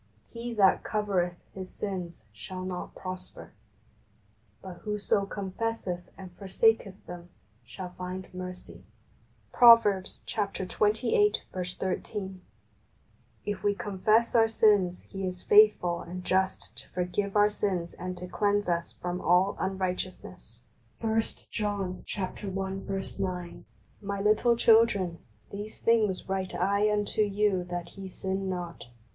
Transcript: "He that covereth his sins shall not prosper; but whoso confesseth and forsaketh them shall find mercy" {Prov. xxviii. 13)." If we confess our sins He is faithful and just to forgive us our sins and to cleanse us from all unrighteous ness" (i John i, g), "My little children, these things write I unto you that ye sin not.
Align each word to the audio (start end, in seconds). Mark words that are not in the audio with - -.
"He 0.33 0.55
that 0.55 0.83
covereth 0.83 1.35
his 1.53 1.69
sins 1.69 2.25
shall 2.31 2.65
not 2.65 2.95
prosper; 2.95 3.53
but 4.59 4.79
whoso 4.79 5.27
confesseth 5.27 6.09
and 6.17 6.31
forsaketh 6.31 7.05
them 7.05 7.29
shall 7.63 7.89
find 7.93 8.25
mercy" 8.33 8.83
{Prov. 9.53 9.83
xxviii. 10.07 11.33
13)." 11.51 12.41
If 13.45 13.61
we 13.63 13.75
confess 13.75 14.33
our 14.33 14.47
sins 14.47 15.01
He 15.03 15.23
is 15.23 15.43
faithful 15.43 16.01
and 16.01 16.23
just 16.25 16.75
to 16.79 16.89
forgive 16.89 17.33
us 17.37 17.37
our 17.37 17.49
sins 17.51 17.93
and 17.93 18.17
to 18.17 18.27
cleanse 18.27 18.67
us 18.67 18.93
from 18.93 19.21
all 19.21 19.55
unrighteous 19.59 20.23
ness" 20.23 20.63
(i 21.03 21.21
John 21.51 22.01
i, 22.17 22.25
g), 22.31 23.65
"My 24.01 24.19
little 24.19 24.55
children, 24.55 25.19
these 25.51 25.77
things 25.77 26.27
write 26.27 26.55
I 26.55 26.91
unto 26.91 27.21
you 27.21 27.63
that 27.65 27.95
ye 27.99 28.07
sin 28.09 28.49
not. 28.49 28.85